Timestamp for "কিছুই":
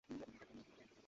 0.25-0.47